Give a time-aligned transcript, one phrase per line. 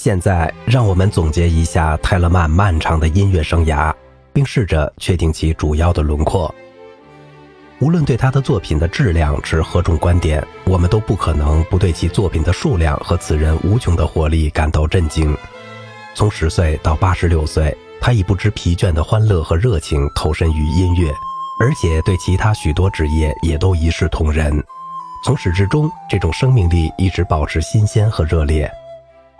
[0.00, 3.92] 现在，让我们总结一下泰勒曼漫长的音乐生涯，
[4.32, 6.54] 并试着确定其主要的轮廓。
[7.80, 15.36] 无论对他的作品的质量持何种观点，我们都不可能不对其作品的数量和此人无穷的活力感到震惊。
[16.14, 21.12] 从十岁到八十六岁，他以不知疲倦的欢乐和热情投身于音乐，
[21.60, 24.64] 而且对其他许多职业也都一视同仁。
[25.24, 28.70] 从始至终，这种生命力一直保持新鲜和热烈。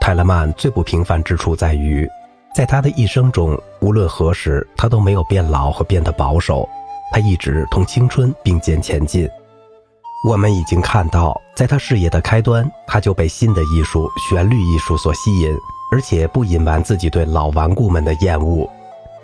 [0.09, 2.09] 泰勒曼最不平凡之处在于，
[2.55, 6.67] 在他的一生中，无论何时，他都没有变老和变得保守。
[7.13, 9.29] 他一直同青春并肩前进。
[10.27, 15.55] 我们已经看到，在他事业的开端，他就被新的艺术——旋律艺术所吸引，
[15.93, 18.67] 而且不隐瞒自己对老顽固们的厌恶。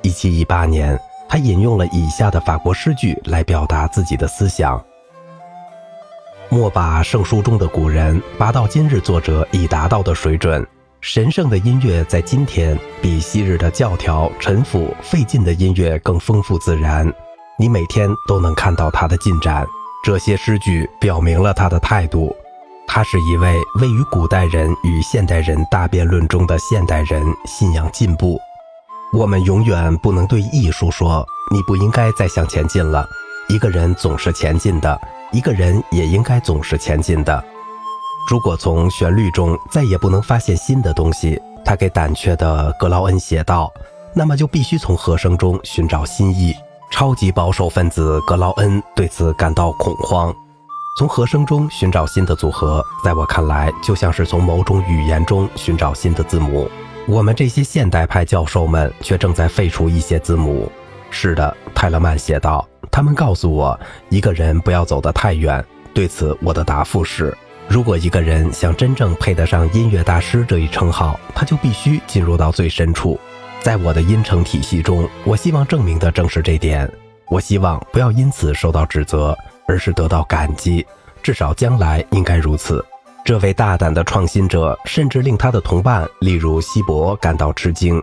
[0.03, 4.79] 1718年，他引用了以下的法国诗句来表达自己的思想
[6.55, 10.65] ：“莫把圣书中的古人拔到今日作者已达到的水准。
[11.01, 17.13] 神圣的音乐在今天比昔日的教条、陈腐、费劲的音乐更丰富自然。”
[17.59, 19.67] 你每天都能看到他的进展，
[20.05, 22.33] 这些诗句表明了他的态度。
[22.87, 28.39] 他是一位位于古代人与现代人大辩论中的现代人，信仰进步。
[29.13, 33.05] 我们永远不能对艺术说：“你不应该再向前进了。”
[33.51, 34.99] 一个人总是前进的，
[35.35, 37.45] 一个人也应该总是前进的。
[38.31, 43.69] 如果从旋律中再也不能发现新的东西，他给胆怯的格劳恩写道，
[44.15, 46.55] 那么就必须从和声中寻找新意。
[46.89, 50.33] 超级保守分子格劳恩对此感到恐慌。
[50.97, 56.71] 从和声中寻找新的组合，在我看来，就像是从某种语言中寻找新的字母。
[57.09, 60.71] 我们这些现代派教授们却正在废除一些字母。
[61.11, 63.77] 是的，泰勒曼写道：“他们告诉我，
[64.09, 65.63] 一个人不要走得太远。
[65.93, 67.37] 对此，我的答复是：
[67.67, 73.19] 如果一个人想真正配得上音乐大师这一称号，他就必须进入到最深处。”
[73.61, 76.89] 在我的音程体系中，我希望证明的正是这点。
[77.27, 79.37] 我希望不要因此受到指责，
[79.67, 80.87] 而是得到感激。
[81.21, 82.85] 至少将来应该如此。
[83.25, 88.01] 这位大胆的创新者甚至令他的同伴，例如希伯，感到吃惊。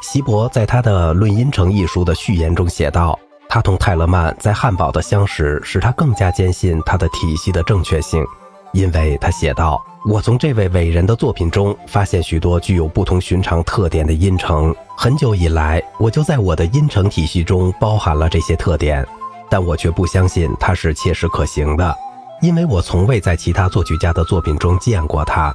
[0.00, 3.18] 希伯在他的《论音程》一书的序言中写道
[3.54, 8.24] ：“他同泰勒曼在汉堡的相识，使他更加坚信他的体系的正确性，
[8.72, 14.74] 因为他写道。”我从这位伟人的作品中发现许多具有不同寻常特点的音程。
[14.96, 19.06] 很久以来，我就在我的音程体系中包含了这些特点，
[19.50, 21.94] 但我却不相信它是切实可行的，
[22.40, 25.54] 因为我从未在其他作曲家的作品中见过它。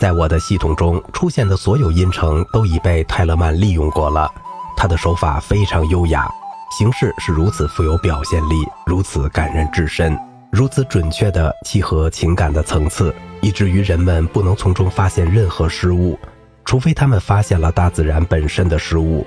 [0.00, 4.28] 在我的系统中出现的所有音程都已被泰勒曼利用过了。
[4.76, 6.28] 他的手法非常优雅，
[6.70, 10.16] 形式是如此富有表现力，如此感人至深，
[10.52, 13.14] 如此准确地契合情感的层次。
[13.42, 16.18] 以至于人们不能从中发现任何失误，
[16.62, 19.26] 除非他们发现了大自然本身的失误。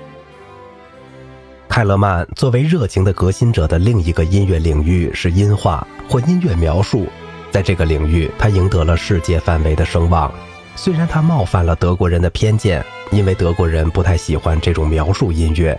[1.68, 7.08] 泰勒曼作为热情的革新者的另一个音乐领域是音画或音乐描述，
[7.50, 10.32] 在这个领域，他赢得了世界范围的声望。
[10.76, 15.76] 虽然他冒犯了德国人的偏见，因为德国人不太喜欢这种描述音乐，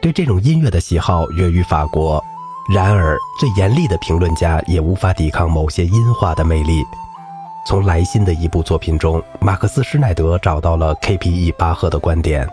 [0.00, 2.22] 对这种音乐的喜好源于法国。
[2.72, 6.84] 然而，最严厉的评论家也无法抵抗某些音画的魅力。
[7.66, 11.50] 从莱辛的一部作品中，马克思施耐德找到了 K.P.E.
[11.52, 12.48] 巴赫的观点。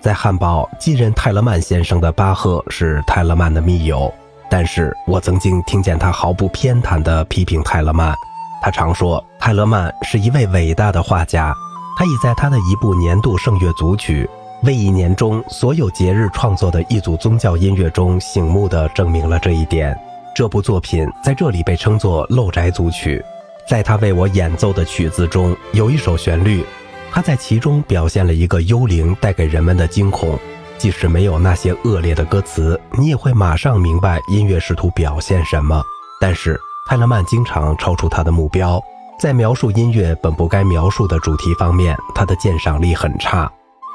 [0.00, 4.12] 在汉堡继任泰勒曼先生的巴赫是泰勒曼的密友，
[4.50, 8.14] 但是我曾经听见他毫不偏袒地批评泰勒曼。
[8.62, 11.54] 他常说泰勒曼是一位伟大的画家。
[11.98, 14.24] 他已在他的一部年度圣乐组曲
[14.62, 19.96] 《为一年中所有节日创作的一组宗教音乐》中醒目地证明了这一点。
[20.34, 23.24] 这部作品在这里被称作漏宅组曲。
[23.68, 26.64] 在他为我演奏的曲子中，有一首旋律，
[27.12, 30.38] 他在其中表现了一个幽灵带给人们的惊恐。
[30.76, 35.82] 即使没有那些恶劣的歌词，你也会马上明白音乐试图表现什么。
[36.20, 36.58] 但是
[36.88, 38.80] 泰勒曼经常超出他的目标，
[39.20, 43.50] 在描述音乐本不该描述的主题方面，他的鉴赏力很差。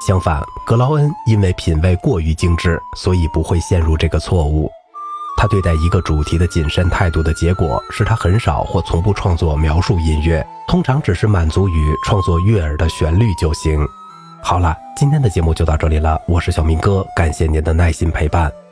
[0.06, 4.70] 相反，格劳恩因为品味过于精致，所以不会陷入这个错误。
[5.36, 13.84] 他对待一个主题的谨慎态度的结果，是他很少或从不创作描述音乐，通常只是满足于创作悦耳的旋律就行。
[14.42, 18.63] 好了，今天的节目就到这里了，我是小明哥，感谢您的耐心陪伴。